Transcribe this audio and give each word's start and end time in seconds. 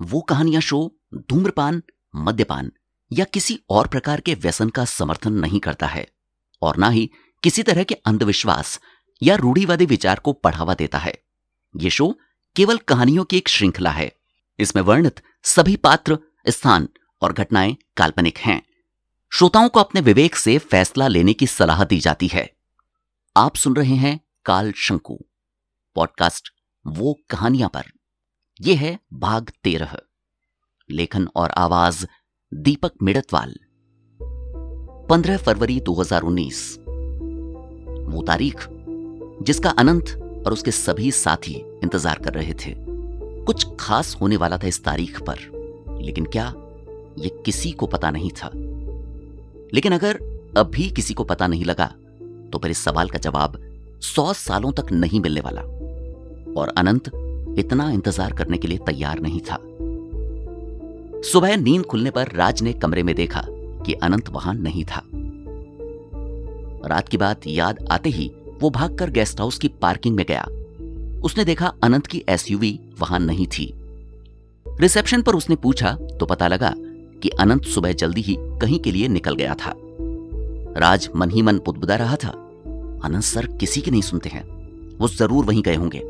वो 0.00 0.20
कहानियाँ 0.20 0.60
शो 0.60 0.96
धूम्रपान, 1.14 1.82
मद्यपान 2.16 2.72
या 3.12 3.24
किसी 3.24 3.60
और 3.70 3.86
प्रकार 3.86 4.20
के 4.20 4.34
व्यसन 4.34 4.68
का 4.68 4.84
समर्थन 4.84 5.32
नहीं 5.32 5.60
करता 5.60 5.86
है 5.86 6.08
और 6.62 6.76
ना 6.76 6.88
ही 6.88 7.10
किसी 7.42 7.62
तरह 7.62 7.82
के 7.82 7.94
अंधविश्वास 7.94 8.80
या 9.22 9.36
रूढ़ीवादी 9.36 9.86
विचार 9.86 10.18
को 10.18 10.40
बढ़ावा 10.44 10.74
देता 10.74 10.98
है। 10.98 11.22
ये 11.76 11.90
शो 11.90 12.18
केवल 12.56 12.78
कहानियों 12.78 13.24
की 13.24 13.36
एक 13.36 13.48
श्रृंखला 13.48 13.90
है। 13.90 14.16
इसमें 14.58 14.82
वर्णित 14.82 15.22
सभी 15.42 15.76
पात्र, 15.76 16.18
स्थान 16.48 16.88
और 17.22 17.32
घटनाएँ 17.32 17.76
काल्पनिक 17.96 18.38
हैं। 18.38 18.62
श्रोताओं 19.32 19.68
को 19.68 19.80
अपने 19.80 20.00
विवेक 20.00 20.36
से 20.36 20.58
फैसला 20.58 21.08
लेने 21.08 21.32
की 21.32 21.46
सलाह 21.46 21.84
दी 21.84 22.00
जाती 22.00 22.26
है। 22.26 22.56
आप 23.36 23.56
सुन 23.56 23.76
रहे 23.76 23.94
हैं 23.94 24.20
काल 24.44 24.72
शंकु 24.72 25.18
पॉडकास्ट, 25.94 26.48
वो 26.86 27.20
कहानियाँ 27.30 27.68
पर। 27.68 27.84
यह 28.60 28.78
है 28.78 28.98
भाग 29.12 29.50
तेरह। 29.64 29.96
लेखन 30.90 31.28
और 31.36 31.50
आवाज़, 31.50 32.06
दीपक 32.52 32.92
मिड़तवाल। 33.02 33.54
15 35.08 35.36
फरवरी 35.36 35.80
2019 35.80 36.78
वो 38.08 38.22
तारीख, 38.22 38.66
जिसका 39.42 39.70
अनंत 39.70 40.10
और 40.46 40.52
उसके 40.52 40.70
सभी 40.70 41.10
साथी 41.10 41.54
इंतज़ार 41.84 42.18
कर 42.18 42.34
रहे 42.34 42.54
थे। 42.54 42.74
कुछ 43.44 43.66
खास 43.80 44.16
होने 44.20 44.36
वाला 44.36 44.58
था 44.58 44.66
इस 44.66 44.82
तारीख 44.84 45.20
पर, 45.20 45.38
लेकिन 46.02 46.24
क्या 46.24 46.52
ये 47.18 47.42
किसी 47.46 47.72
को 47.72 47.86
पता 47.86 48.10
नहीं 48.10 48.30
था? 48.30 48.50
लेकिन 49.74 49.92
अगर 49.92 50.20
अभी 50.56 50.90
किसी 50.90 51.14
को 51.14 51.24
पता 51.24 51.46
नहीं 51.46 51.64
लगा 51.64 51.86
तो 52.52 52.58
फिर 52.58 52.70
इस 52.70 52.78
सवाल 52.78 53.08
का 53.08 53.18
जवाब 53.18 53.60
सौ 54.02 54.32
सालों 54.32 54.72
तक 54.72 54.92
नहीं 54.92 55.20
मिलने 55.20 55.40
वाला। 55.40 55.60
और 56.60 56.74
अनंत 56.76 57.10
इतना 57.58 57.90
इंतज़ार 57.90 58.32
करने 58.32 58.56
के 58.56 58.68
लिए 58.68 58.78
तैयार 58.78 59.20
नहीं 59.20 59.40
था। 59.40 59.58
सुबह 61.22 61.56
नींद 61.56 61.82
खुलने 61.82 62.10
पर 62.10 62.28
राज 62.28 62.62
ने 62.62 62.72
कमरे 62.72 63.02
में 63.02 63.14
देखा 63.14 63.44
कि 63.86 63.92
अनंत 63.92 64.28
वहाँ 64.28 64.54
नहीं 64.54 64.84
था। 64.84 65.02
रात 66.86 67.08
की 67.08 67.16
बात 67.16 67.46
याद 67.46 67.86
आते 67.90 68.10
ही 68.10 68.30
वो 68.60 68.70
भागकर 68.70 69.10
गेस्ट 69.10 69.40
हाउस 69.40 69.58
की 69.58 69.68
पार्किंग 69.82 70.16
में 70.16 70.24
गया। 70.28 70.42
उसने 71.24 71.44
देखा 71.44 71.72
अनंत 71.82 72.06
की 72.06 72.22
एसयूवी 72.28 72.78
वहाँ 73.00 73.18
नहीं 73.18 73.46
थी। 73.46 73.72
रिसेप्शन 74.66 75.22
पर 75.22 75.34
उसने 75.34 75.56
पूछा 75.56 75.92
तो 76.20 76.26
पता 76.26 76.48
लगा 76.48 76.74
कि 77.22 77.28
अनंत 77.28 77.64
सुबह 77.64 77.92
जल्दी 77.92 78.20
ही 78.20 78.36
कहीं 78.38 78.78
के 78.78 78.92
लिए 78.92 79.08
निकल 79.08 79.34
गया 79.34 79.54
था। 79.54 79.74
राज 80.78 81.08
मन 81.16 81.30
ही 81.30 81.42
मन 81.42 81.58
पुदबुदा 81.58 81.96
रहा 81.96 82.16
था। 82.16 82.28
अनंत 83.04 83.22
सर 83.22 83.46
किसी 83.56 83.80
की 83.80 83.90
नहीं 83.90 84.02
सुनते 84.02 84.28
हैं। 84.28 84.44
वो 84.98 85.08
ज़रूर 85.08 85.44
वहीं 85.44 85.62
गए 85.62 85.74
होंगे। 85.74 86.02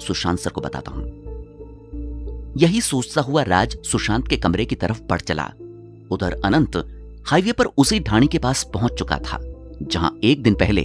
सुशांत 0.00 0.38
सर 0.38 0.50
को 0.50 0.60
बताता 0.60 0.90
हूँ। 0.90 1.04
यही 2.56 2.80
सोचता 2.80 3.20
हुआ 3.20 3.42
राज 3.42 3.76
सुशांत 3.84 4.28
के 4.28 4.36
कमरे 4.36 4.64
की 4.64 4.74
तरफ़ 4.74 5.02
बढ़ 5.02 5.20
चला। 5.20 5.52
उधर 6.10 6.40
अनंत 6.44 6.76
हाईवे 7.26 7.52
पर 7.52 7.64
उसी 7.76 8.00
ढाणी 8.00 8.26
के 8.26 8.38
पास 8.38 8.62
पहुँच 8.64 8.92
चुका 8.92 9.18
था, 9.18 9.38
जहाँ 9.82 10.18
एक 10.24 10.42
दिन 10.42 10.54
पहले 10.54 10.82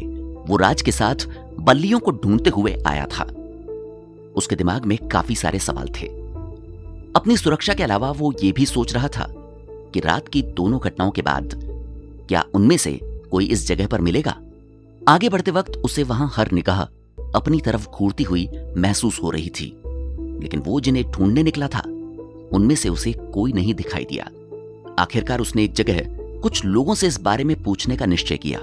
वो 0.47 0.57
राज 0.57 0.81
के 0.81 0.91
साथ 0.91 1.27
बल्लियों 1.59 1.99
को 1.99 2.11
ढूंढते 2.11 2.49
हुए 2.49 2.77
आया 2.87 3.05
था। 3.05 3.23
उसके 4.35 4.55
दिमाग 4.55 4.85
में 4.85 4.97
काफ़ी 5.07 5.35
सारे 5.35 5.59
सवाल 5.59 5.87
थे। 5.87 6.07
अपनी 7.15 7.37
सुरक्षा 7.37 7.73
के 7.73 7.83
अलावा 7.83 8.11
वो 8.11 8.33
ये 8.43 8.51
भी 8.51 8.65
सोच 8.65 8.93
रहा 8.93 9.07
था 9.07 9.27
कि 9.93 9.99
रात 9.99 10.27
की 10.27 10.41
दोनों 10.41 10.79
घटनाओं 10.79 11.11
के 11.11 11.21
बाद 11.21 11.59
क्या 12.29 12.43
उनमें 12.53 12.77
से 12.77 12.99
कोई 13.31 13.45
इस 13.45 13.67
जगह 13.67 13.87
पर 13.87 14.01
मिलेगा? 14.01 14.37
आगे 15.07 15.29
बढ़ते 15.29 15.51
वक्त 15.51 15.71
उसे 15.85 16.03
वहाँ 16.03 16.31
हर 16.35 16.51
निगाह 16.51 16.83
अपनी 17.35 17.59
तरफ़ 17.59 17.87
घूरती 17.87 18.23
हुई 18.23 18.47
महसूस 18.77 19.19
हो 19.23 19.29
रही 19.29 19.49
थी, 19.49 19.65
लेकिन 20.41 20.59
वो 20.59 20.79
जिन्हें 20.79 21.11
ढूँढने 21.11 21.43
निकला 21.43 21.67
था, 21.67 21.79
उनमें 22.53 22.75
से 22.75 22.89
उसे 22.89 23.11
कोई 23.33 23.51
नहीं 23.51 23.73
दिखाई 23.73 24.05
दिया। 24.05 24.29
आखिरकार 24.99 25.39
उसने 25.39 25.63
एक 25.63 25.73
जगह 25.73 26.01
कुछ 26.41 26.63
लोगों 26.65 26.95
से 26.95 27.07
इस 27.07 27.19
बारे 27.21 27.43
में 27.43 27.61
पूछने 27.63 27.97
का 27.97 28.05
निश्चय 28.05 28.37
किया। 28.37 28.59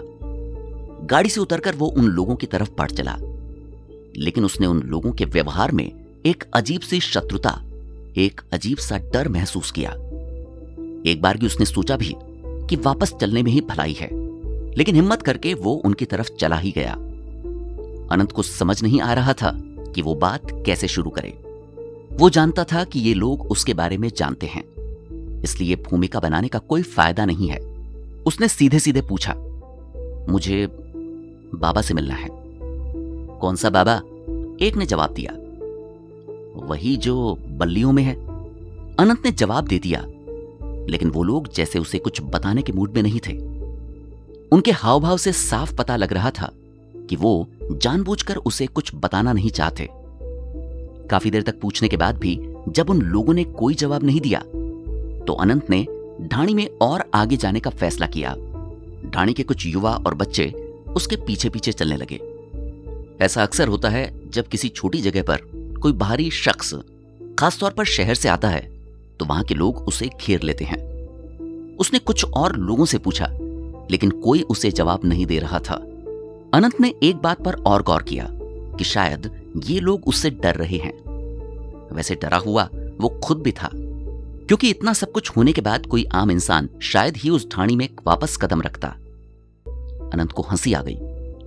गाड़ी 1.06 1.28
से 1.28 1.40
उतरकर 1.40 1.76
वो 1.76 1.86
उन 1.86 2.04
लोगों 2.04 2.36
की 2.36 2.46
तरफ़ 2.46 2.70
बढ़ 2.78 2.90
चला, 2.90 3.16
लेकिन 4.16 4.44
उसने 4.44 4.66
उन 4.66 4.80
लोगों 4.80 5.12
के 5.12 5.24
व्यवहार 5.24 5.72
में 5.72 5.90
एक 6.26 6.44
अजीब 6.54 6.80
सी 6.80 7.00
शत्रुता, 7.00 7.50
एक 8.16 8.40
अजीब 8.52 8.78
सा 8.78 8.98
डर 9.12 9.28
महसूस 9.28 9.70
किया। 9.70 9.90
एक 11.10 11.20
बार 11.22 11.36
की 11.36 11.46
उसने 11.46 11.66
सोचा 11.66 11.96
भी 11.96 12.14
कि 12.68 12.76
वापस 12.76 13.12
चलने 13.12 13.42
में 13.42 13.50
ही 13.52 13.60
भलाई 13.60 13.92
है, 13.92 14.08
लेकिन 14.76 14.94
हिम्मत 14.94 15.22
करके 15.22 15.54
वो 15.54 15.72
उनकी 15.74 16.04
तरफ़ 16.04 16.30
चला 16.30 16.56
ही 16.56 16.70
गया। 16.70 16.96
अनंत 18.10 18.32
को 18.32 18.42
समझ 18.42 18.82
नहीं 18.82 19.00
आ 19.00 19.12
रहा 19.12 19.32
था 19.32 19.52
कि 19.94 20.02
वो 20.02 20.14
बात 20.14 20.50
कैसे 20.66 20.88
शुरू 20.88 21.10
करे। 21.10 21.28
वो 22.12 22.30
जानता 22.30 22.64
था 22.64 22.84
कि 22.84 23.00
ये 23.00 23.14
लोग 23.14 23.50
उसके 23.50 23.74
बारे 23.74 23.96
में 23.98 24.08
जानते 24.08 24.46
हैं, 24.46 24.62
इसलिए 25.42 25.76
भूमिका 25.76 26.20
बनाने 26.20 26.48
का 26.48 26.58
कोई 26.58 26.82
फ़ायदा 26.82 27.24
नहीं 27.24 27.48
है। 27.48 27.58
उसने 28.26 28.48
सीधे 28.48 28.78
सीधे 28.78 29.02
पूछा, 29.02 29.34
मुझे 30.28 30.66
बाबा 31.54 31.82
से 31.82 31.94
मिलना 31.94 32.14
है। 32.14 32.28
कौन 33.40 33.56
सा 33.56 33.70
बाबा? 33.70 33.96
एक 34.60 34.76
ने 34.76 34.86
जवाब 34.86 35.14
दिया, 35.14 35.32
वही 36.66 36.96
जो 36.96 37.36
बल्लियों 37.48 37.92
में 37.92 38.02
है। 38.02 38.14
अनंत 38.96 39.24
ने 39.24 39.30
जवाब 39.32 39.66
दे 39.66 39.78
दिया, 39.78 40.04
लेकिन 40.90 41.10
वो 41.10 41.22
लोग 41.22 41.52
जैसे 41.54 41.78
उसे 41.78 41.98
कुछ 41.98 42.20
बताने 42.24 42.62
के 42.62 42.72
मूड 42.72 42.94
में 42.94 43.02
नहीं 43.02 43.20
थे। 43.28 43.36
उनके 44.52 44.70
हाव 44.72 45.00
भाव 45.00 45.16
से 45.16 45.32
साफ़ 45.32 45.74
पता 45.74 45.96
लग 45.96 46.12
रहा 46.12 46.30
था 46.30 46.50
कि 47.10 47.16
वो 47.16 47.48
जानबूझकर 47.72 48.36
उसे 48.36 48.66
कुछ 48.66 48.90
बताना 48.94 49.32
नहीं 49.32 49.50
चाहते। 49.50 49.88
काफ़ी 51.10 51.30
देर 51.30 51.42
तक 51.42 51.60
पूछने 51.60 51.88
के 51.88 51.96
बाद 51.96 52.18
भी 52.18 52.38
जब 52.68 52.90
उन 52.90 53.02
लोगों 53.02 53.34
ने 53.34 53.44
कोई 53.44 53.74
जवाब 53.74 54.04
नहीं 54.04 54.20
दिया 54.20 54.40
तो 55.26 55.32
अनंत 55.32 55.70
ने 55.70 55.86
ढाणी 56.22 56.54
में 56.54 56.66
और 56.82 57.04
आगे 57.14 57.36
जाने 57.36 57.60
का 57.60 57.70
फैसला 57.72 58.06
किया। 58.06 58.34
ढाणी 59.10 59.32
के 59.32 59.42
कुछ 59.42 59.66
युवा 59.66 59.94
और 59.96 60.14
बच्चे 60.14 60.46
उसके 60.96 61.16
पीछे 61.16 61.48
पीछे 61.48 61.72
चलने 61.72 61.96
लगे। 61.96 62.20
ऐसा 63.24 63.42
अक्सर 63.42 63.68
होता 63.68 63.88
है 63.88 64.30
जब 64.30 64.48
किसी 64.48 64.68
छोटी 64.68 65.00
जगह 65.00 65.22
पर 65.22 65.40
कोई 65.82 65.92
बाहरी 65.94 66.30
शख्स 66.30 66.74
खासतौर 67.38 67.72
पर 67.72 67.84
शहर 67.84 68.14
से 68.14 68.28
आता 68.28 68.48
है 68.48 68.60
तो 69.18 69.24
वहाँ 69.24 69.44
के 69.44 69.54
लोग 69.54 69.78
उसे 69.88 70.10
घेर 70.20 70.42
लेते 70.42 70.64
हैं। 70.64 70.78
उसने 71.76 71.98
कुछ 71.98 72.24
और 72.26 72.56
लोगों 72.56 72.84
से 72.84 72.98
पूछा, 72.98 73.26
लेकिन 73.90 74.10
कोई 74.20 74.42
उसे 74.42 74.70
जवाब 74.70 75.04
नहीं 75.04 75.26
दे 75.26 75.38
रहा 75.38 75.58
था। 75.60 75.76
अनंत 76.56 76.80
ने 76.80 76.94
एक 77.02 77.16
बात 77.16 77.44
पर 77.44 77.54
और 77.54 77.82
गौर 77.82 78.02
किया 78.02 78.28
कि 78.76 78.84
शायद 78.84 79.52
ये 79.64 79.80
लोग 79.80 80.02
उससे 80.06 80.30
डर 80.30 80.54
रहे 80.54 80.76
हैं। 80.76 80.92
वैसे 81.92 82.14
डरा 82.14 82.36
हुआ 82.36 82.68
वो 83.00 83.08
खुद 83.24 83.42
भी 83.42 83.52
था, 83.52 83.70
क्योंकि 83.74 84.70
इतना 84.70 84.92
सब 84.92 85.12
कुछ 85.12 85.30
होने 85.36 85.52
के 85.52 85.60
बाद 85.60 85.86
कोई 85.86 86.04
आम 86.04 86.30
इंसान 86.30 86.68
शायद 86.82 87.16
ही 87.16 87.30
उस 87.30 87.48
ढाणी 87.50 87.76
में 87.76 87.88
वापस 88.06 88.36
कदम 88.36 88.62
रखता। 88.62 88.88
अनंत 90.14 90.32
को 90.32 90.42
हँसी 90.42 90.72
आ 90.72 90.82
गई। 90.82 90.94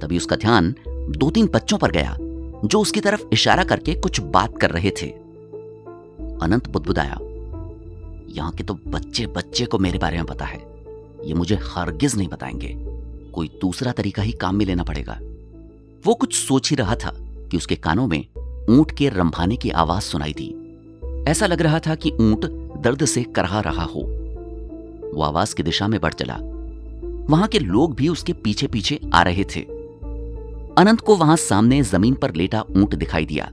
तभी 0.02 0.18
उसका 0.18 0.36
ध्यान 0.36 0.76
दो 0.88 1.32
तीन 1.32 1.48
बच्चों 1.48 1.78
पर 1.78 1.92
गया, 1.92 2.18
जो 2.66 2.80
उसकी 2.80 3.00
तरफ़ 3.00 3.22
इशारा 3.34 3.64
करके 3.64 3.96
कुछ 3.96 4.20
बात 4.20 4.58
कर 4.58 4.70
रहे 4.70 4.92
थे। 4.92 5.08
अनंत 6.42 6.70
बुदबुदाया, 6.70 7.18
यहाँ 8.30 8.52
के 8.52 8.64
तो 8.64 8.80
बच्चे 8.88 9.28
बच्चे 9.28 9.66
को 9.66 9.80
मेरे 9.80 10.00
बारे 10.00 10.18
में 10.18 10.26
पता 10.26 10.46
है। 10.46 10.60
ये 11.26 11.34
मुझे 11.34 11.56
हरगिज 11.56 12.16
नहीं 12.16 12.28
बताएँगे। 12.28 12.99
कोई 13.30 13.48
दूसरा 13.62 13.92
तरीका 13.92 14.22
ही 14.22 14.32
काम 14.32 14.56
में 14.56 14.66
लेना 14.66 14.84
पड़ेगा। 14.84 15.20
वो 16.06 16.14
कुछ 16.14 16.36
सोच 16.36 16.70
ही 16.70 16.76
रहा 16.76 16.96
था 16.96 17.14
कि 17.52 17.58
उसके 17.58 17.76
कानों 17.76 18.08
में 18.08 18.26
ऊँट 18.70 18.92
के 18.92 19.10
रंभाने 19.10 19.56
की 19.56 19.70
आवाज़ 19.70 20.04
सुनाई 20.04 20.34
दी। 20.34 20.56
ऐसा 21.32 21.48
लग 21.48 21.62
रहा 21.62 21.80
था 21.80 21.96
कि 21.96 22.12
ऊँट 22.12 22.46
दर्द 22.82 23.06
से 23.06 23.24
करहा 23.24 23.60
रहा 23.60 23.84
हो। 23.84 24.02
वो 25.16 25.22
आवाज़ 25.22 25.56
की 25.56 25.64
दिशा 25.64 25.88
में 25.88 26.00
बढ़ 26.02 26.14
चला। 26.14 26.38
वहाँ 27.30 27.48
के 27.48 27.60
लोग 27.60 27.96
भी 27.96 28.08
उसके 28.08 28.34
पीछे 28.34 28.68
पीछे 28.68 29.00
आ 29.14 29.22
रहे 29.22 29.44
थे। 29.44 29.62
अनंत 30.78 31.02
को 31.02 31.16
वहाँ 31.16 31.36
सामने 31.38 31.82
ज़मीन 31.82 32.14
पर 32.14 32.36
लेटा 32.36 32.62
ऊँट 32.62 32.96
दिखाई 32.96 33.26
दिया। 33.26 33.46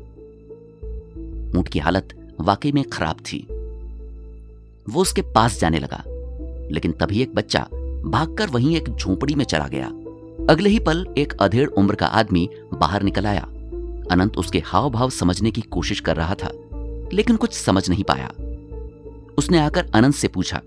ऊँट 1.59 1.69
की 1.69 1.79
हालत 1.79 2.37
वाकई 2.41 2.73
में 2.73 2.85
खराब 2.85 3.17
थी। 3.17 3.47
वो 4.89 5.03
उसके 5.03 5.23
पास 5.23 5.61
जाने 5.61 5.79
लगा, 5.79 6.03
लेकिन 6.71 6.93
तभी 6.93 7.23
एक 7.23 7.35
बच्चा 7.35 7.69
भागकर 8.05 8.49
वहीं 8.49 8.77
एक 8.77 8.89
झोपड़ी 8.89 9.35
में 9.35 9.45
चला 9.45 9.67
गया। 9.69 9.87
अगले 10.51 10.69
ही 10.69 10.79
पल 10.79 11.07
एक 11.19 11.33
अधेड़ 11.41 11.69
उम्र 11.69 11.95
का 11.95 12.07
आदमी 12.07 12.49
बाहर 12.75 13.03
निकल 13.03 13.27
आया। 13.27 13.43
अनंत 14.11 14.37
उसके 14.39 14.59
हाव 14.59 14.91
भाव 14.91 15.11
समझने 15.11 15.51
की 15.51 15.61
कोशिश 15.61 16.01
कर 16.01 16.17
रहा 16.17 16.35
था, 16.35 16.51
लेकिन 17.13 17.37
कुछ 17.37 17.53
समझ 17.53 17.89
नहीं 17.91 18.05
पाया। 18.05 18.29
उसने 19.39 19.59
आकर 19.59 19.91
अनंत 19.95 20.15
से 20.15 20.29
पूछा, 20.29 20.61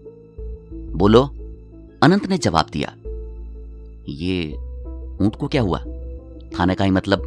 बोलो, 0.93 1.23
अनंत 2.03 2.27
ने 2.29 2.37
जवाब 2.37 2.69
दिया, 2.73 2.93
ये 4.09 4.53
ऊँट 5.21 5.35
को 5.35 5.47
क्या 5.47 5.61
हुआ? 5.61 5.79
थाने 6.59 6.75
का 6.75 6.85
ही 6.85 6.91
मतलब? 6.91 7.23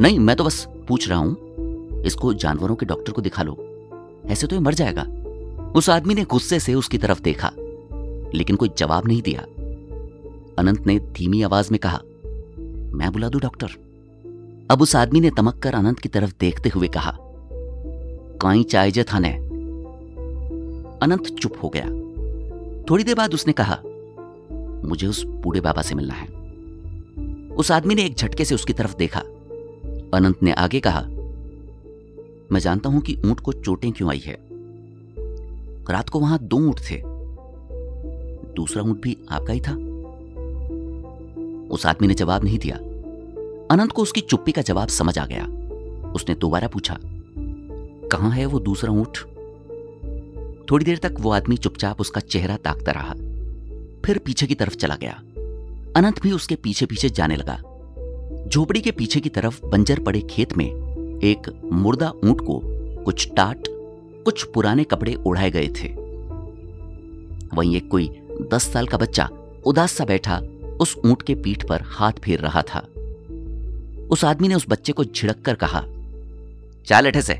नहीं, 0.00 0.18
मैं 0.18 0.36
तो 0.36 0.44
बस 0.44 0.66
पूछ 0.88 1.08
रहा 1.08 1.18
हूँ, 1.18 2.02
इसको 2.02 2.32
जानवरों 2.34 2.74
के 2.74 2.86
डॉक्टर 2.86 3.12
को 3.12 3.22
दिखा 3.22 3.42
लो, 3.42 3.56
ऐसे 4.26 4.46
तो 4.46 4.56
ये 4.56 4.62
मर 4.62 4.74
जाएगा। 4.74 5.06
उस 5.76 5.90
आदमी 5.90 6.14
ने 6.14 6.24
गुस्से 6.24 6.60
से 6.60 6.74
उसकी 6.74 6.98
तरफ़ 6.98 7.20
देखा। 7.22 7.52
लेकिन 8.34 8.56
कोई 8.56 8.70
जवाब 8.78 9.08
नहीं 9.08 9.22
दिया। 9.22 9.40
अनंत 10.58 10.86
ने 10.86 10.98
धीमी 10.98 11.42
आवाज़ 11.42 11.68
में 11.70 11.80
कहा, 11.80 11.98
मैं 12.94 13.12
बुला 13.12 13.28
दू, 13.28 13.38
डॉक्टर? 13.38 13.66
अब 14.70 14.82
उस 14.82 14.96
आदमी 14.96 15.20
ने 15.20 15.30
तमक 15.30 15.58
कर 15.58 15.74
अनंत 15.74 15.98
की 15.98 16.08
तरफ़ 16.08 16.34
देखते 16.40 16.68
हुए 16.68 16.88
कहा, 16.88 17.18
काई 18.40 18.62
चायजे 18.62 19.04
थाने। 19.04 19.32
अनंत 21.02 21.26
चुप 21.26 21.52
हो 21.62 21.68
गया। 21.68 21.86
थोड़ी 22.90 23.04
देर 23.04 23.14
बाद 23.14 23.34
उसने 23.34 23.52
कहा, 23.52 23.78
मुझे 24.88 25.06
उस 25.06 25.24
बूढ़े 25.24 25.60
बाबा 25.60 25.82
से 25.82 25.94
मिलना 25.94 26.14
है। 26.14 26.28
उस 27.54 27.72
आदमी 27.72 27.94
ने 27.94 28.04
एक 28.04 28.16
झटके 28.16 28.44
से 28.44 28.54
उसकी 28.54 28.72
तरफ़ 28.72 28.96
देखा। 28.96 29.20
अनंत 30.14 30.42
ने 30.42 30.52
आगे 30.52 30.80
कहा, 30.80 31.00
मैं 32.52 32.60
जानता 32.60 32.88
हूँ 32.88 33.00
कि 33.00 33.16
ऊँट 33.24 33.40
को 33.40 33.52
चोटें 33.52 33.92
क्यों 33.92 34.10
आई 34.10 34.18
है। 34.18 34.38
रात 35.90 36.08
को 36.08 36.20
वहाँ 36.20 36.38
दो 36.38 36.56
ऊँट 36.56 36.80
थे। 36.90 37.11
दूसरा 38.56 38.82
ऊँट 38.82 39.00
भी 39.00 39.16
आपका 39.30 39.52
ही 39.52 39.60
था। 39.60 39.72
उस 41.70 41.86
आदमी 41.86 42.08
ने 42.08 42.14
जवाब 42.14 42.44
नहीं 42.44 42.58
दिया। 42.58 42.76
अनंत 43.70 43.92
को 43.92 44.02
उसकी 44.02 44.20
चुप्पी 44.20 44.52
का 44.52 44.62
जवाब 44.62 44.88
समझ 44.88 45.18
आ 45.18 45.26
गया। 45.26 45.44
उसने 46.12 46.34
दोबारा 46.34 46.68
पूछा, 46.68 46.98
कहाँ 48.12 48.30
है 48.30 48.46
वो 48.46 48.58
दूसरा 48.60 48.92
ऊँट? 48.92 49.18
थोड़ी 50.70 50.84
देर 50.84 50.98
तक 50.98 51.14
वो 51.20 51.30
आदमी 51.30 51.56
चुपचाप 51.56 52.00
उसका 52.00 52.20
चेहरा 52.20 52.56
ताकता 52.56 52.92
रहा, 52.92 53.14
फिर 54.04 54.18
पीछे 54.18 54.46
की 54.46 54.54
तरफ़ 54.54 54.74
चला 54.74 54.96
गया। 54.96 55.12
अनंत 55.96 56.22
भी 56.22 56.32
उसके 56.32 56.54
पीछे 56.54 56.86
पीछे 56.86 57.08
जाने 57.10 57.36
लगा। 57.36 57.56
झोपड़ी 58.48 58.80
के 58.80 58.90
पीछे 58.90 59.20
की 59.20 59.28
तरफ़ 59.28 59.64
बंजर 59.66 60.00
पड़े 60.00 60.20
खेत 60.20 60.56
में 60.56 60.66
एक 61.24 61.48
मुर्दा 61.72 62.12
ऊँट 62.24 62.40
को 62.40 62.60
कुछ 63.04 63.28
टाट, 63.36 63.68
कुछ 64.24 64.42
पुराने 64.44 64.84
कपड़े 64.84 65.14
उड़ाए 65.16 65.50
गए 65.50 65.68
थे। 65.76 65.88
वहीं 67.54 67.76
एक 67.76 67.90
कोई 67.90 68.08
दस 68.44 68.72
साल 68.72 68.86
का 68.86 68.98
बच्चा 68.98 69.28
उदास 69.66 69.92
सा 69.92 70.04
बैठा 70.04 70.38
उस 70.80 70.96
ऊँट 71.04 71.22
के 71.22 71.34
पीठ 71.34 71.66
पर 71.68 71.82
हाथ 71.86 72.12
फेर 72.12 72.40
रहा 72.40 72.62
था। 72.64 72.80
उस 74.10 74.24
आदमी 74.24 74.48
ने 74.48 74.54
उस 74.54 74.66
बच्चे 74.68 74.92
को 74.92 75.04
झिड़क 75.04 75.40
कर 75.40 75.54
कहा 75.54 75.84
चाल 76.86 77.06
अठे 77.06 77.22
से। 77.22 77.34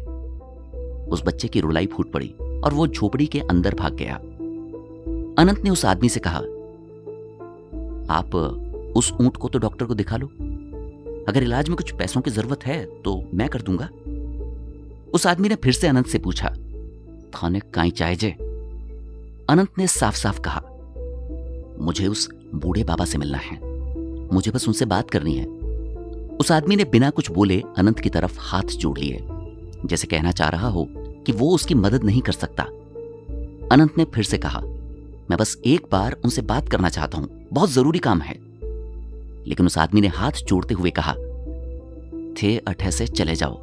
उस 1.11 1.23
बच्चे 1.27 1.49
की 1.49 1.61
रुलाई 1.61 1.87
फूट 1.87 2.13
पड़ी 2.13 2.29
और 2.65 2.75
वो 2.75 2.87
झोपड़ी 2.87 3.27
के 3.27 3.41
अंदर 3.41 3.75
भाग 3.75 3.95
गया। 3.95 4.15
अनंत 5.39 5.61
ने 5.65 5.71
उस 5.71 5.85
आदमी 5.85 6.09
से 6.09 6.21
कहा, 6.21 6.39
आप 8.11 8.35
उस 8.97 9.13
ऊँट 9.13 9.37
को 9.37 9.49
तो 9.49 9.59
डॉक्टर 9.59 9.85
को 9.85 9.95
दिखा 9.95 10.17
लो। 10.17 10.27
अगर 11.29 11.43
इलाज 11.43 11.69
में 11.69 11.77
कुछ 11.77 11.95
पैसों 11.95 12.21
की 12.21 12.31
ज़रूरत 12.31 12.67
है 12.67 12.85
तो 13.03 13.23
मैं 13.35 13.49
कर 13.49 13.63
दूँगा। 13.63 13.89
उस 15.13 15.27
आदमी 15.27 15.49
ने 15.49 15.55
फिर 15.55 15.73
से 15.73 15.89
अनंत 15.89 16.07
से 16.07 16.19
पूछा, 16.19 16.49
थाने 17.35 17.61
काई 17.75 17.91
चाहे 17.91 18.17
जे? 18.17 18.31
अनंत 19.51 19.79
ने 19.79 19.87
साफ़ 19.87 20.17
साफ़ 20.17 20.41
कहा 20.41 20.63
मुझे 21.83 22.07
उस 22.07 22.29
बूढ़े 22.55 22.85
बाबा 22.85 23.05
से 23.05 23.19
मिलना 23.19 23.39
है। 23.39 23.61
मुझे 24.35 24.51
बस 24.51 24.69
उनसे 24.69 24.85
बात 24.85 25.11
करनी 25.11 25.35
है। 25.35 25.47
उस 26.37 26.53
आदमी 26.53 26.77
ने 26.77 26.85
बिना 26.85 27.11
कुछ 27.11 27.31
बोले 27.31 27.63
अनंत 27.79 28.01
की 28.01 28.09
तरफ़ 28.09 28.37
हाथ 28.41 28.63
जोड़ 28.63 28.99
लिए। 28.99 29.21
जैसे 29.87 30.07
कहना 30.07 30.33
चाह 30.33 30.49
रहा 30.49 30.69
हो 30.69 30.89
कि 30.97 31.33
वो 31.33 31.51
उसकी 31.51 31.75
मदद 31.75 32.05
नहीं 32.05 32.21
कर 32.21 32.33
सकता। 32.33 32.63
अनंत 33.73 33.99
ने 33.99 34.05
फिर 34.05 34.25
से 34.25 34.39
कहा, 34.39 34.61
मैं 35.31 35.37
बस 35.37 35.59
एक 35.67 35.87
बार 35.93 36.17
उनसे 36.25 36.43
बात 36.43 36.69
करना 36.69 36.89
चाहता 36.89 37.19
हूँ। 37.19 37.47
बहुत 37.53 37.71
ज़रूरी 37.71 37.99
काम 37.99 38.21
है। 38.21 38.35
लेकिन 39.47 39.67
उस 39.67 39.79
आदमी 39.79 40.01
ने 40.01 40.09
हाथ 40.09 40.33
जोड़ते 40.33 40.75
हुए 40.75 40.91
कहा, 40.91 41.15
थे 42.43 42.59
अठे 42.59 42.91
से 42.91 43.07
चले 43.07 43.35
जाओ। 43.35 43.57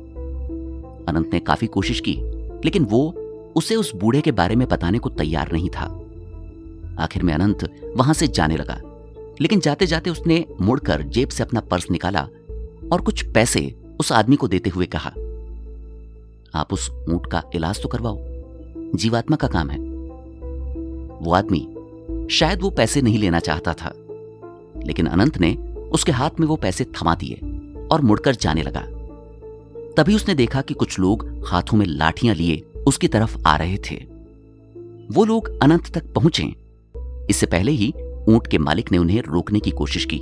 अनंत 1.07 1.30
ने 1.33 1.39
काफ़ी 1.39 1.68
कोशिश 1.68 2.00
की, 2.00 2.21
लेकिन 2.66 2.83
वो 2.83 3.13
उसे 3.56 3.75
उस 3.75 3.95
बूढ़े 3.95 4.21
के 4.21 4.31
बारे 4.31 4.56
में 4.56 4.68
बताने 4.68 5.00
को 5.00 5.10
तैयार 5.10 5.51
नहीं 5.51 5.69
था। 5.69 5.98
आखिर 6.99 7.23
में 7.23 7.33
अनंत 7.33 7.69
वहाँ 7.97 8.13
से 8.13 8.27
जाने 8.27 8.57
लगा। 8.57 8.79
लेकिन 9.41 9.59
जाते 9.59 9.85
जाते 9.85 10.09
उसने 10.09 10.45
मुड़कर 10.61 11.01
जेब 11.07 11.29
से 11.29 11.43
अपना 11.43 11.59
पर्स 11.61 11.89
निकाला 11.91 12.27
और 12.91 13.01
कुछ 13.01 13.25
पैसे 13.33 13.73
उस 13.99 14.11
आदमी 14.11 14.35
को 14.35 14.47
देते 14.47 14.69
हुए 14.69 14.85
कहा, 14.85 15.09
आप 16.53 16.73
उस 16.73 16.89
ऊँट 17.09 17.25
का 17.25 17.43
इलाज 17.55 17.81
तो 17.81 17.89
करवाओ। 17.89 18.17
जीवात्मा 18.95 19.37
का 19.37 19.47
काम 19.47 19.69
है। 19.69 19.79
वो 21.19 21.33
आदमी 21.33 22.27
शायद 22.31 22.61
वो 22.61 22.69
पैसे 22.69 23.01
नहीं 23.01 23.17
लेना 23.19 23.39
चाहता 23.39 23.73
था, 23.73 23.93
लेकिन 24.83 25.05
अनंत 25.05 25.37
ने 25.37 25.55
उसके 25.93 26.11
हाथ 26.11 26.39
में 26.39 26.47
वो 26.47 26.55
पैसे 26.55 26.85
थमा 26.93 27.15
दिए 27.15 27.39
और 27.91 28.01
मुड़कर 28.01 28.35
जाने 28.35 28.63
लगा। 28.63 28.81
तभी 29.97 30.15
उसने 30.15 30.35
देखा 30.35 30.61
कि 30.61 30.73
कुछ 30.73 30.99
लोग 30.99 31.25
हाथों 31.47 31.77
में 31.77 31.85
लाठियाँ 31.85 32.35
लिए 32.35 32.61
उसकी 32.87 33.07
तरफ़ 33.07 33.37
आ 33.47 33.55
रहे 33.55 33.77
थे। 33.89 33.95
वो 35.11 35.25
लोग 35.25 35.49
अनंत 35.61 35.91
तक 35.93 36.13
पहुँचे 36.13 36.43
इससे 37.29 37.45
पहले 37.45 37.71
ही 37.71 37.93
ऊँट 38.29 38.47
के 38.47 38.57
मालिक 38.57 38.91
ने 38.91 38.97
उन्हें 38.97 39.21
रोकने 39.21 39.59
की 39.59 39.71
कोशिश 39.71 40.05
की। 40.05 40.17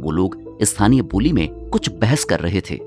वो 0.00 0.10
लोग 0.10 0.38
स्थानीय 0.62 1.02
बोली 1.02 1.32
में 1.32 1.48
कुछ 1.70 1.88
बहस 1.90 2.24
कर 2.24 2.40
रहे 2.40 2.60
थे। 2.60 2.78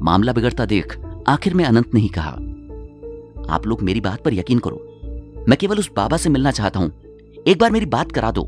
मामला 0.00 0.32
बिगड़ता 0.32 0.64
देख 0.64 0.98
आखिर 1.28 1.54
में 1.54 1.64
अनंत 1.64 1.94
ने 1.94 2.00
ही 2.00 2.08
कहा, 2.08 2.30
आप 3.50 3.66
लोग 3.66 3.82
मेरी 3.82 4.00
बात 4.00 4.22
पर 4.24 4.34
यकीन 4.34 4.58
करो। 4.58 5.44
मैं 5.48 5.56
केवल 5.58 5.78
उस 5.78 5.90
बाबा 5.96 6.16
से 6.16 6.30
मिलना 6.30 6.50
चाहता 6.50 6.80
हूँ। 6.80 6.92
एक 7.46 7.58
बार 7.58 7.70
मेरी 7.70 7.86
बात 7.86 8.12
करा 8.12 8.30
दो। 8.30 8.42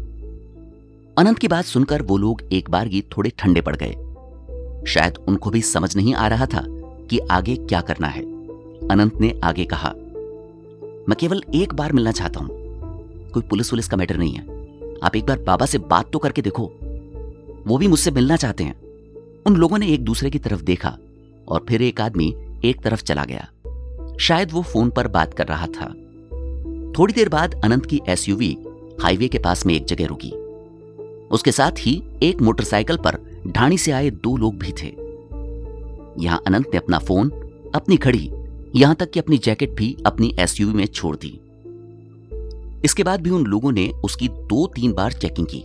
अनंत 1.16 1.38
की 1.38 1.48
बात 1.48 1.64
सुनकर 1.64 2.02
वो 2.02 2.16
लोग 2.16 2.42
एक 2.52 2.70
बार 2.70 2.86
ही 2.86 3.02
थोड़े 3.16 3.30
ठंडे 3.38 3.60
पड़ 3.60 3.76
गए। 3.76 3.94
शायद 4.86 5.18
उनको 5.28 5.50
भी 5.50 5.62
समझ 5.62 5.96
नहीं 5.96 6.14
आ 6.14 6.26
रहा 6.28 6.46
था 6.46 6.64
कि 7.10 7.18
आगे 7.30 7.56
क्या 7.58 7.80
करना 7.80 8.06
है। 8.06 8.22
अनंत 8.90 9.20
ने 9.20 9.32
आगे 9.44 9.64
कहा, 9.64 9.92
मैं 11.08 11.16
केवल 11.20 11.42
एक 11.54 11.74
बार 11.74 11.92
मिलना 11.92 12.12
चाहता 12.12 12.40
हूँ। 12.40 12.55
कोई 13.36 13.42
पुलिस 13.42 13.72
वुलिस 13.72 13.88
का 13.88 13.96
मैटर 13.96 14.16
नहीं 14.16 14.32
है। 14.32 14.40
आप 15.02 15.16
एक 15.16 15.26
बार 15.26 15.38
बाबा 15.38 15.66
से 15.66 15.78
बात 15.78 16.10
तो 16.12 16.18
करके 16.18 16.42
देखो। 16.42 16.72
वो 17.66 17.78
भी 17.78 17.88
मुझसे 17.88 18.10
मिलना 18.10 18.36
चाहते 18.36 18.64
हैं। 18.64 18.80
उन 19.46 19.56
लोगों 19.56 19.78
ने 19.78 19.88
एक 19.88 20.04
दूसरे 20.04 20.30
की 20.30 20.38
तरफ़ 20.38 20.62
देखा 20.62 20.98
और 21.48 21.66
फिर 21.68 21.82
एक 21.82 22.00
आदमी 22.00 22.36
एक 22.64 22.82
तरफ़ 22.82 23.02
चला 23.02 23.24
गया। 23.24 23.48
शायद 24.20 24.52
वो 24.52 24.62
फ़ोन 24.62 24.90
पर 24.90 25.08
बात 25.08 25.34
कर 25.34 25.46
रहा 25.46 25.66
था। 25.66 25.86
थोड़ी 26.98 27.14
देर 27.14 27.28
बाद 27.28 27.60
अनंत 27.64 27.86
की 27.86 28.00
एसयूवी 28.08 28.58
हाईवे 29.02 29.28
के 29.28 29.38
पास 29.38 29.66
में 29.66 29.74
एक 29.74 29.84
जगह 29.84 30.06
रुकी। 30.06 30.30
उसके 31.26 31.52
साथ 31.52 31.72
ही 31.78 32.02
एक 32.22 32.42
मोटरसाइकिल 32.42 32.96
पर 32.96 33.42
ढाणी 33.46 33.78
से 33.78 33.92
आए 33.92 34.10
दो 34.10 34.36
लोग 34.36 34.58
भी 34.58 34.72
थे। 34.72 34.94
यहाँ 36.24 36.42
अनंत 36.46 36.66
ने 36.72 36.76
अपना 36.76 36.98
फ़ोन, 36.98 37.28
अपनी 37.74 37.96
घड़ी, 37.96 38.32
यहाँ 38.76 38.94
तक 38.94 39.10
कि 39.10 39.20
अपनी 39.20 39.38
जैकेट 39.38 39.72
भी 39.72 39.96
अपनी 40.06 40.36
एसयूवी 40.38 40.74
में 40.74 40.86
छोड़ 40.86 41.16
दी। 41.16 41.40
इसके 42.84 43.02
बाद 43.02 43.20
भी 43.20 43.30
उन 43.30 43.44
लोगों 43.44 43.72
ने 43.72 43.88
उसकी 44.04 44.28
दो 44.28 44.66
तीन 44.66 44.92
बार 44.92 45.12
चेकिंग 45.12 45.46
की 45.46 45.60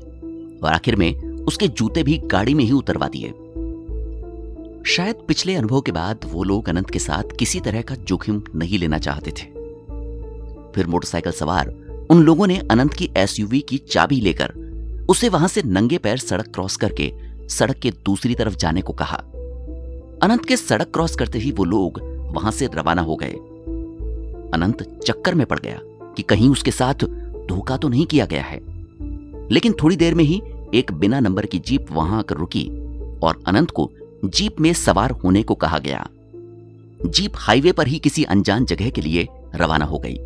और 0.59 0.73
आखिर 0.73 0.95
में 0.95 1.15
उसके 1.45 1.67
जूते 1.67 2.03
भी 2.03 2.17
गाड़ी 2.17 2.53
में 2.53 2.63
ही 2.63 2.71
उतरवा 2.71 3.07
दिए। 3.07 3.33
शायद 4.85 5.15
पिछले 5.27 5.55
अनुभव 5.55 5.81
के 5.81 5.91
बाद 5.91 6.19
वो 6.25 6.43
लोग 6.43 6.69
अनंत 6.69 6.89
के 6.89 6.99
साथ 6.99 7.35
किसी 7.39 7.59
तरह 7.59 7.81
का 7.81 7.95
जोखिम 7.95 8.43
नहीं 8.55 8.79
लेना 8.79 8.97
चाहते 8.97 9.31
थे। 9.31 9.45
फिर 10.75 10.87
मोटरसाइकिल 10.87 11.31
सवार 11.31 11.67
उन 12.09 12.23
लोगों 12.23 12.47
ने 12.47 12.57
अनंत 12.57 12.93
की 12.93 13.09
एसयूवी 13.17 13.59
की 13.59 13.77
चाबी 13.77 14.21
लेकर 14.21 14.53
उसे 15.09 15.29
वहाँ 15.29 15.47
से 15.47 15.63
नंगे 15.63 15.97
पैर 15.97 16.17
सड़क 16.17 16.47
क्रॉस 16.47 16.77
करके 16.77 17.11
सड़क 17.49 17.75
के 17.75 17.91
दूसरी 17.91 18.35
तरफ़ 18.35 18.55
जाने 18.55 18.81
को 18.81 18.93
कहा। 18.93 19.17
अनंत 20.23 20.45
के 20.45 20.57
सड़क 20.57 20.91
क्रॉस 20.93 21.15
करते 21.15 21.39
ही 21.39 21.51
वो 21.51 21.63
लोग 21.63 21.99
वहाँ 22.35 22.51
से 22.51 22.69
रवाना 22.75 23.01
हो 23.01 23.15
गए। 23.15 23.33
अनंत 24.53 25.01
चक्कर 25.05 25.35
में 25.35 25.45
पड़ 25.47 25.59
गया। 25.59 25.79
कि 26.15 26.23
कहीं 26.23 26.49
उसके 26.49 26.71
साथ 26.71 26.93
धोखा 27.49 27.77
तो 27.77 27.89
नहीं 27.89 28.05
किया 28.05 28.25
गया 28.25 28.43
है। 28.43 28.59
लेकिन 29.51 29.73
थोड़ी 29.73 29.95
देर 29.95 30.15
में 30.15 30.23
ही 30.23 30.41
एक 30.73 30.91
बिना 30.93 31.19
नंबर 31.19 31.45
की 31.45 31.59
जीप 31.59 31.85
वहाँ 31.91 32.19
आकर 32.19 32.35
रुकी 32.35 32.69
और 33.23 33.43
अनंत 33.47 33.71
को 33.71 33.91
जीप 34.25 34.59
में 34.59 34.73
सवार 34.73 35.11
होने 35.11 35.43
को 35.43 35.55
कहा 35.55 35.79
गया। 35.79 36.09
जीप 37.05 37.31
हाईवे 37.35 37.71
पर 37.71 37.87
ही 37.87 37.99
किसी 37.99 38.23
अनजान 38.23 38.65
जगह 38.65 38.89
के 38.89 39.01
लिए 39.01 39.27
रवाना 39.55 39.85
हो 39.85 39.99
गई। 39.99 40.17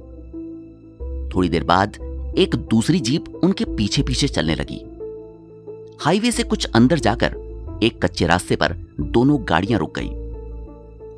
थोड़ी 1.29 1.49
देर 1.49 1.63
बाद 1.63 1.97
एक 2.37 2.55
दूसरी 2.55 2.99
जीप 2.99 3.25
उनके 3.43 3.65
पीछे 3.65 4.03
पीछे 4.03 4.27
चलने 4.27 4.55
लगी। 4.55 4.81
हाईवे 5.99 6.31
से 6.31 6.43
कुछ 6.43 6.65
अंदर 6.65 6.99
जाकर 6.99 7.35
एक 7.83 8.05
कच्चे 8.05 8.27
रास्ते 8.27 8.55
पर 8.55 8.75
दोनों 8.99 9.37
गाड़ियाँ 9.49 9.79
रुक 9.79 9.99
गई। 9.99 10.09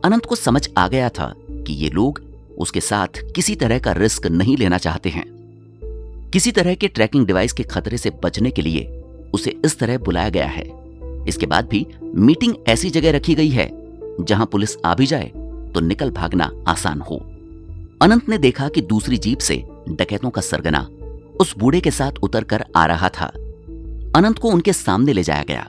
अनंत 0.03 0.25
को 0.25 0.35
समझ 0.35 0.69
आ 0.77 0.87
गया 0.87 1.09
था 1.09 1.35
कि 1.49 1.73
ये 1.73 1.89
लोग 1.89 2.21
उसके 2.57 2.81
साथ 2.81 3.21
किसी 3.35 3.55
तरह 3.55 3.79
का 3.79 3.91
रिस्क 3.91 4.27
नहीं 4.27 4.57
लेना 4.57 4.77
चाहते 4.77 5.09
हैं। 5.09 5.25
किसी 6.33 6.51
तरह 6.51 6.75
के 6.75 6.87
ट्रैकिंग 6.87 7.25
डिवाइस 7.27 7.53
के 7.53 7.63
खतरे 7.63 7.97
से 7.97 8.11
बचने 8.23 8.51
के 8.51 8.61
लिए 8.61 8.85
उसे 9.33 9.55
इस 9.65 9.77
तरह 9.79 9.97
बुलाया 9.97 10.29
गया 10.29 10.45
है। 10.45 10.65
इसके 11.27 11.45
बाद 11.45 11.67
भी 11.67 11.85
मीटिंग 12.03 12.55
ऐसी 12.67 12.89
जगह 12.89 13.11
रखी 13.11 13.35
गई 13.35 13.49
है, 13.49 13.69
जहाँ 14.21 14.45
पुलिस 14.45 14.77
आ 14.85 14.93
भी 14.95 15.05
जाए 15.05 15.31
तो 15.73 15.79
निकल 15.79 16.11
भागना 16.11 16.51
आसान 16.67 17.01
हो। 17.01 17.17
अनंत 18.01 18.29
ने 18.29 18.37
देखा 18.37 18.67
कि 18.69 18.81
दूसरी 18.81 19.17
जीप 19.17 19.39
से 19.39 19.63
डकैतों 19.89 20.29
का 20.29 20.41
सरगना 20.41 20.87
उस 21.39 21.53
बूढ़े 21.57 21.79
के 21.79 21.91
साथ 21.91 22.11
उतर 22.23 22.43
कर 22.43 22.65
आ 22.75 22.85
रहा 22.85 23.09
था। 23.09 23.25
अनंत 24.15 24.39
को 24.39 24.49
उनके 24.49 24.73
सामने 24.73 25.13
ले 25.13 25.23
जाया 25.23 25.43
गया। 25.43 25.67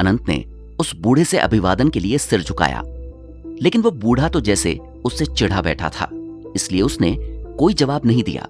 अनंत 0.00 0.28
ने 0.28 0.44
उस 0.78 0.94
बूढ़े 0.96 1.24
से 1.24 1.38
अभिवादन 1.38 1.88
के 1.88 2.00
लिए 2.00 2.18
सिर 2.18 2.42
झुकाया, 2.42 2.82
लेकिन 3.62 3.82
वो 3.82 3.90
बूढ़ा 3.90 4.28
तो 4.28 4.40
जैसे 4.40 4.78
उससे 5.04 5.26
चिढ़ा 5.26 5.62
बैठा 5.62 5.88
था। 5.90 6.08
इसलिए 6.56 6.82
उसने 6.82 7.16
कोई 7.58 7.74
जवाब 7.74 8.06
नहीं 8.06 8.22
दिया। 8.22 8.42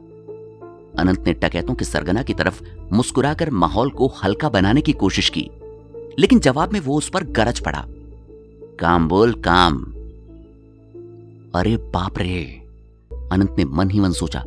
अनंत 0.98 1.26
ने 1.26 1.32
टकैतों 1.32 1.74
के 1.74 1.84
सरगना 1.84 2.22
की 2.22 2.34
तरफ़ 2.34 2.62
मुस्कुराकर 2.92 3.50
माहौल 3.50 3.90
को 3.90 4.06
हल्का 4.24 4.48
बनाने 4.48 4.80
की 4.80 4.92
कोशिश 4.92 5.28
की, 5.28 5.50
लेकिन 6.18 6.40
जवाब 6.40 6.72
में 6.72 6.80
वो 6.80 6.96
उस 6.96 7.08
पर 7.08 7.24
गरज 7.24 7.60
पड़ा। 7.60 7.84
काम 8.80 9.08
बोल, 9.08 9.32
काम। 9.32 9.82
अरे 11.54 11.76
बाप 11.76 12.18
रे! 12.18 12.44
अनंत 13.32 13.54
ने 13.58 13.64
मन 13.64 13.90
ही 13.90 14.00
मन 14.00 14.12
सोचा। 14.12 14.42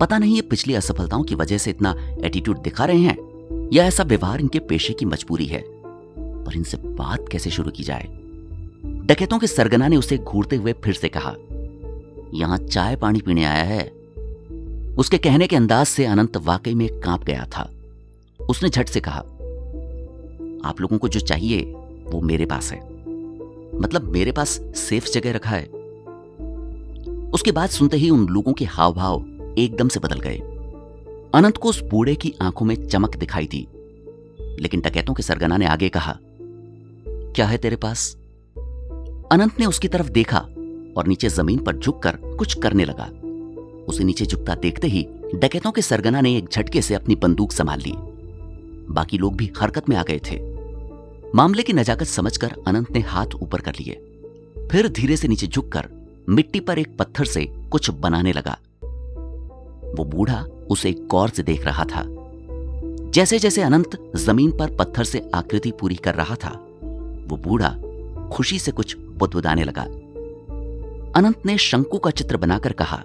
पता 0.00 0.18
नहीं 0.18 0.34
ये 0.34 0.42
पिछली 0.42 0.74
असफलताओं 0.74 1.22
की 1.22 1.34
वजह 1.34 1.58
से 1.58 1.70
इतना 1.70 1.94
एटीट्यूड 2.24 2.58
दिखा 2.58 2.84
रहे 2.84 2.98
हैं, 2.98 3.16
या 3.72 3.84
ऐसा 3.84 4.02
व्यवहार 4.02 4.40
इनके 4.40 4.58
पेशे 4.58 4.92
की 4.92 5.04
मजबूरी 5.04 5.46
है 5.46 5.64
पर 6.18 6.56
इनसे 6.56 6.76
बात 6.76 7.28
कैसे 7.32 7.50
शुरू 7.50 7.70
की 7.70 7.82
जाए? 7.82 8.04
डकैतों 9.06 9.38
के 9.38 9.46
सरगना 9.46 9.88
ने 9.88 9.96
उसे 9.96 10.18
घूरते 10.18 10.56
हुए 10.56 10.72
फिर 10.72 10.94
से 10.94 11.08
कहा 11.08 11.34
यहाँ 12.34 12.58
चाय 12.58 12.96
पानी 12.96 13.20
पीने 13.20 13.44
आया 13.44 13.64
है। 13.64 13.88
उसके 14.98 15.18
कहने 15.18 15.46
के 15.46 15.56
अंदाज 15.56 15.86
से 15.86 16.06
अनंत 16.06 16.36
वाकई 16.36 16.74
में 16.74 17.00
काँप 17.00 17.24
गया 17.24 17.46
था। 17.56 17.70
उसने 18.48 18.68
झट 18.68 18.88
से 18.88 19.00
कहा, 19.00 19.18
आप 20.64 20.74
लोगों 20.80 20.98
को 20.98 21.08
जो 21.08 21.20
चाहिए, 21.20 21.62
वो 22.04 22.20
मेरे 22.20 22.46
पास 22.46 22.72
है। 22.72 22.78
मतलब 23.80 24.02
मेरे 24.02 24.32
पास 24.32 24.48
सेफ़ 24.76 25.10
जगह 25.10 25.32
रखा 25.32 25.50
है। 25.50 25.64
उसके 27.30 27.52
बाद 27.52 27.70
सुनते 27.70 27.96
ही 27.96 28.10
उन 28.10 28.26
लोगों 28.26 28.52
के 28.52 28.64
हाव 28.64 28.94
भाव 28.94 29.24
एकदम 29.58 29.88
से 29.88 30.00
बदल 30.00 30.20
गए। 30.20 30.36
अनंत 31.34 31.56
को 31.56 31.68
उस 31.68 31.82
बूढ़े 31.82 32.14
की 32.14 32.34
आँखों 32.42 32.66
में 32.66 32.88
चमक 32.88 33.16
दिखाई 33.16 33.46
दी। 33.46 33.68
लेकिन 34.60 34.80
डकैतों 34.80 35.14
के 35.14 35.22
सरगना 35.22 35.56
ने 35.56 35.66
आगे 35.66 35.88
कहा, 35.88 36.18
क्या 37.08 37.46
है 37.46 37.58
तेरे 37.58 37.76
पास? 37.76 38.16
अनंत 39.32 39.60
ने 39.60 39.66
उसकी 39.66 39.88
तरफ़ 39.88 40.08
देखा 40.08 40.46
और 40.96 41.06
नीचे 41.06 41.28
ज़मीन 41.28 41.58
पर 41.58 41.76
झुककर 41.76 42.16
कुछ 42.16 42.54
करने 42.54 42.84
लगा। 42.84 43.10
उसे 43.88 44.04
नीचे 44.04 44.26
झुकता 44.26 44.54
देखते 44.54 44.86
ही 44.86 45.06
डकैतों 45.34 45.72
के 45.72 45.82
सरगना 45.82 46.20
ने 46.20 46.36
एक 46.36 46.48
झटके 46.52 46.82
से 46.82 46.94
अपनी 46.94 47.14
बंदूक 47.14 47.52
संभाल 47.52 47.80
ली। 47.80 47.92
बाकी 48.90 49.18
लोग 49.18 49.36
भी 49.36 49.52
हरकत 49.60 49.88
में 49.88 49.96
आ 49.96 50.02
गए 50.02 50.20
थे। 50.30 50.40
मामले 51.34 51.62
की 51.62 51.72
नजाकत 51.72 52.06
समझकर 52.06 52.52
अनंत 52.66 52.90
ने 52.90 53.00
हाथ 53.00 53.26
ऊपर 53.42 53.60
कर 53.60 53.72
लिए। 53.80 53.92
फिर 54.70 54.88
धीरे 54.88 55.16
से 55.16 55.28
नीचे 55.28 55.46
झुककर 55.46 55.88
मिट्टी 56.28 56.60
पर 56.60 56.78
एक 56.78 56.96
पत्थर 56.98 57.24
से 57.24 57.44
कुछ 57.70 57.90
बनाने 57.90 58.32
लगा। 58.32 58.58
वो 59.98 60.04
बूढ़ा 60.04 60.44
उसे 60.70 60.92
गौर 60.92 61.28
से 61.28 61.42
देख 61.42 61.64
रहा 61.64 61.84
था। 61.84 62.04
जैसे 63.10 63.38
जैसे 63.38 63.62
अनंत 63.62 64.12
ज़मीन 64.16 64.50
पर 64.50 64.76
पत्थर 64.76 65.04
से 65.04 65.30
आकृति 65.34 65.70
पूरी 65.70 65.94
कर 65.94 66.14
रहा 66.14 66.34
था, 66.34 66.50
वो 67.28 67.36
बूढ़ा 67.36 67.70
खुशी 68.32 68.58
से 68.58 68.72
कुछ 68.72 68.96
बुदबुदाने 68.96 69.64
लगा। 69.64 69.86
अनंत 71.16 71.46
ने 71.46 71.58
शंकु 71.58 71.98
का 71.98 72.10
चित्र 72.10 72.36
बनाकर 72.36 72.72
कहा, 72.72 73.04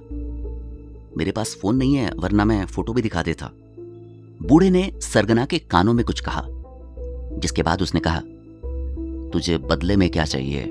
मेरे 1.18 1.32
पास 1.32 1.58
फ़ोन 1.62 1.75
नहीं 1.75 1.96
है, 1.96 2.12
वरना 2.15 2.46
मैं 2.46 2.65
फ़ोटो 2.65 2.94
भी 2.94 3.01
दिखा 3.01 3.24
देता। 3.24 3.51
बूढ़े 4.41 4.70
ने 4.70 4.94
सरगना 4.96 5.46
के 5.46 5.60
कानों 5.60 5.94
में 5.94 6.06
कुछ 6.06 6.20
कहा, 6.20 6.46
जिसके 7.39 7.63
बाद 7.63 7.82
उसने 7.82 8.00
कहा, 8.00 8.22
तुझे 9.30 9.58
बदले 9.58 9.96
में 9.96 10.10
क्या 10.10 10.25
चाहिए? 10.25 10.62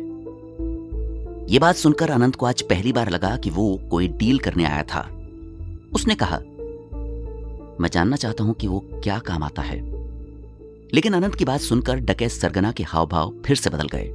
यह 1.49 1.59
बात 1.61 1.77
सुनकर 1.77 2.11
अनंत 2.11 2.37
को 2.37 2.47
आज 2.47 2.63
पहली 2.63 2.93
बार 2.93 3.11
लगा 3.11 3.37
कि 3.37 3.51
वो 3.51 3.81
कोई 3.91 4.09
डील 4.09 4.39
करने 4.39 4.65
आया 4.65 4.83
था। 4.83 5.01
उसने 5.95 6.15
कहा, 6.15 6.39
मैं 7.81 7.89
जानना 7.93 8.17
चाहता 8.17 8.45
हूँ 8.45 8.55
कि 8.55 8.67
वो 8.67 8.85
क्या 9.03 9.19
काम 9.19 9.43
आता 9.43 9.63
है। 9.63 9.81
लेकिन 10.95 11.13
अनंत 11.13 11.35
की 11.35 11.45
बात 11.45 11.61
सुनकर 11.61 11.97
डकैत 11.97 12.31
सरगना 12.31 12.73
के 12.73 12.83
हाव 12.83 13.07
भाव 13.07 13.35
फिर 13.47 13.57
से 13.57 13.71
बदल 13.71 13.89
गए। 13.95 14.13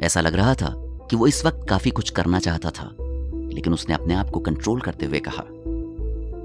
ऐसा 0.00 0.20
लग 0.20 0.34
रहा 0.34 0.54
था 0.54 0.86
कि 1.10 1.16
वो 1.16 1.26
इस 1.26 1.44
वक्त 1.46 1.66
काफ़ी 1.68 1.90
कुछ 1.90 2.10
करना 2.10 2.38
चाहता 2.38 2.70
था, 2.70 2.90
लेकिन 3.54 3.72
उसने 3.72 3.94
अपने 3.94 4.14
आप 4.14 4.30
को 4.30 4.40
कंट्रोल 4.40 4.80
करते 4.80 5.06
हुए 5.06 5.20
कहा 5.20 5.44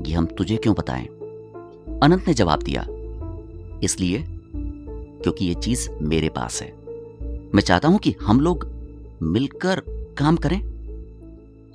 ये 0.10 0.14
हम 0.14 0.26
तुझे 0.26 0.58
क्यों 0.58 0.76
बताएँ? 0.76 1.06
अनंत 2.04 2.28
ने 2.28 2.34
जवाब 2.34 2.64
दिया, 2.64 2.86
इसलिए 3.84 4.24
क्योंकि 4.24 5.46
ये 5.46 5.54
चीज़ 5.54 5.90
मेरे 6.02 6.30
पास 6.30 6.62
है। 6.62 6.74
मैं 7.56 7.62
चाहता 7.62 7.88
हूँ 7.88 8.00
कि 8.00 8.16
हम 8.22 8.40
लोग 8.40 8.68
मिलकर 9.22 9.82
काम 10.18 10.38
करें। 10.38 10.60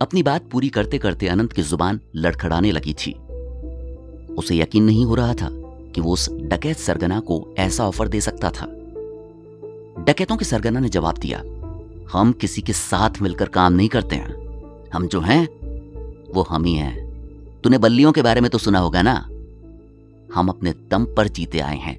अपनी 0.03 0.23
बात 0.23 0.49
पूरी 0.51 0.69
करते 0.69 0.99
करते 0.99 1.27
अनंत 1.27 1.53
की 1.53 1.63
ज़ुबान 1.63 2.01
लड़खड़ाने 2.17 2.73
लगी 2.73 2.95
थी। 2.95 3.13
उसे 4.35 4.57
यकीन 4.57 4.85
नहीं 4.85 5.05
हो 5.05 5.15
रहा 5.15 5.35
था 5.35 5.49
कि 5.95 6.01
वो 6.01 6.13
उस 6.13 6.31
डकैत 6.33 6.77
सरगना 6.77 7.21
को 7.21 7.55
ऐसा 7.59 7.87
ऑफ़र 7.87 8.09
दे 8.09 8.21
सकता 8.21 8.51
था। 8.51 8.67
डकैतों 10.05 10.37
के 10.37 10.45
सरगना 10.45 10.81
ने 10.81 10.89
जवाब 10.89 11.19
दिया 11.19 11.43
हम 12.13 12.33
किसी 12.33 12.63
के 12.63 12.73
साथ 12.73 13.21
मिलकर 13.23 13.49
काम 13.49 13.73
नहीं 13.73 13.89
करते 13.89 14.17
हैं। 14.17 14.89
हम 14.95 15.07
जो 15.07 15.21
हैं, 15.21 15.45
वो 16.35 16.43
हम 16.43 16.65
ही 16.65 16.75
हैं। 16.75 17.61
तूने 17.61 17.79
बल्लियों 17.79 18.13
के 18.13 18.23
बारे 18.23 18.41
में 18.41 18.51
तो 18.51 18.59
सुना 18.59 18.79
होगा 18.79 19.03
ना? 19.03 19.15
हम 20.35 20.49
अपने 20.49 20.73
दम 20.91 21.05
पर 21.07 21.29
जीते 21.29 21.59
आए 21.59 21.77
हैं, 21.77 21.97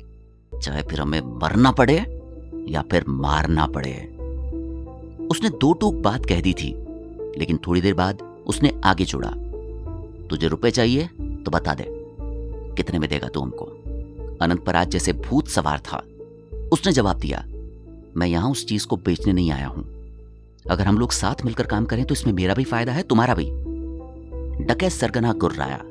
चाहे 0.60 0.82
फिर 0.82 1.00
हमें 1.00 1.22
मरना 1.22 1.72
पड़े 1.72 1.98
या 2.70 2.84
फिर 2.92 3.06
मारना 3.08 3.68
पड़े। 3.68 3.94
उसने 5.28 5.50
दो 5.52 5.72
टूक 5.74 5.96
बात 5.96 6.26
कह 6.26 6.42
दी 6.42 6.54
थी, 6.54 6.74
लेकिन 7.38 7.60
थोड़ी 7.68 7.82
देर 7.82 7.94
बाद 7.94 8.22
उसने 8.48 8.74
आगे 8.84 9.06
जोड़ा 9.06 9.32
तुझे 10.28 10.48
रुपए 10.48 10.72
चाहिए 10.72 11.08
तो 11.46 11.52
बता 11.52 11.74
दे, 11.74 11.86
कितने 12.78 13.00
में 13.00 13.10
देगा 13.10 13.28
तू 13.28 13.42
हमको? 13.42 13.66
अनंत 14.42 14.64
पर 14.66 14.84
जैसे 14.84 15.14
भूत 15.14 15.48
सवार 15.48 15.80
था। 15.80 16.04
उसने 16.74 16.92
जवाब 16.92 17.20
दिया, 17.20 17.44
मैं 18.18 18.28
यहाँ 18.28 18.52
उस 18.52 18.66
चीज़ 18.66 18.88
को 18.88 18.98
बेचने 18.98 19.34
नहीं 19.34 19.52
आया 19.52 19.68
हूँ। 19.68 20.01
अगर 20.66 20.84
हम 20.84 20.98
लोग 20.98 21.12
साथ 21.12 21.44
मिलकर 21.46 21.66
काम 21.66 21.86
करें 21.86 22.04
तो 22.06 22.14
इसमें 22.14 22.34
मेरा 22.34 22.54
भी 22.54 22.64
फ़ायदा 22.64 22.92
है, 22.92 23.04
तुम्हारा 23.04 23.34
भी। 23.34 23.46
डके 24.66 24.90
सरगना 24.90 25.34
गुर्राया। 25.36 25.82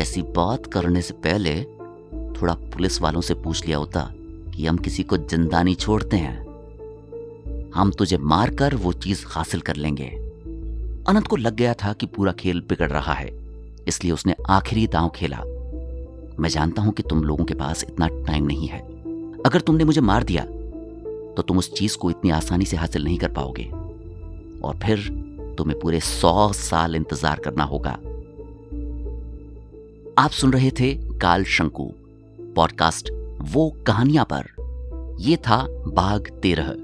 ऐसी 0.00 0.22
बात 0.36 0.66
करने 0.66 1.02
से 1.02 1.14
पहले 1.16 1.54
थोड़ा 2.32 2.54
पुलिस 2.54 3.00
वालों 3.02 3.20
से 3.20 3.34
पूछ 3.34 3.64
लिया 3.66 3.78
होता 3.78 4.00
कि 4.54 4.66
हम 4.66 4.76
किसी 4.78 5.02
को 5.02 5.16
ज़िंदा 5.16 5.62
नहीं 5.62 5.74
छोड़ते 5.76 6.16
हैं। 6.16 6.36
हम 7.74 7.90
तुझे 7.90 8.18
मारकर 8.18 8.74
वो 8.74 8.92
चीज़ 8.94 9.24
हासिल 9.28 9.60
कर 9.60 9.76
लेंगे। 9.76 10.06
अनंत 11.08 11.26
को 11.26 11.36
लग 11.36 11.54
गया 11.56 11.74
था 11.74 11.92
कि 11.92 12.06
पूरा 12.06 12.32
खेल 12.32 12.60
बिगड़ 12.60 12.90
रहा 12.90 13.12
है, 13.14 13.30
इसलिए 13.88 14.12
उसने 14.12 14.34
आखिरी 14.48 14.86
दांव 14.86 15.08
खेला। 15.08 15.42
मैं 16.38 16.48
जानता 16.48 16.82
हूँ 16.82 16.92
कि 16.92 17.02
तुम 17.02 17.22
लोगों 17.24 17.44
के 17.44 17.54
पास 17.54 17.84
इतना 17.84 18.08
टाइम 18.26 18.46
नहीं 18.46 18.68
है। 18.68 18.80
अगर 19.46 19.60
तुमने 19.60 19.84
मुझे 19.84 20.00
मार 20.02 20.24
दिया 20.24 20.44
तो 21.36 21.42
तुम 21.42 21.58
उस 21.58 21.72
चीज़ 21.74 21.96
को 21.96 22.10
इतनी 22.10 22.30
आसानी 22.30 22.64
से 22.64 22.76
हासिल 22.76 23.04
नहीं 23.04 23.18
कर 23.18 23.32
पाओगे। 23.32 23.70
और 24.68 24.76
फिर 24.76 24.98
तुम्हें 25.58 25.78
पूरे 25.80 26.00
सौ 26.00 26.52
साल 26.52 26.96
इंतज़ार 26.96 27.38
करना 27.38 27.64
होगा। 27.64 27.98
आप 30.18 30.30
सुन 30.30 30.52
रहे 30.52 30.70
थे 30.70 30.94
काल 31.18 31.44
शंकु, 31.44 31.92
पॉडकास्ट 32.56 33.10
वो 33.42 33.70
कहानियाँ 33.86 34.26
पर। 34.32 35.16
यह 35.20 35.36
था 35.36 35.66
बाघ 35.70 36.20
तेरह। 36.42 36.74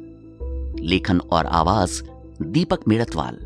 लेखन 0.83 1.21
और 1.21 1.47
आवाज़ 1.47 2.03
दीपक 2.43 2.89
मेड़तवाल। 2.89 3.44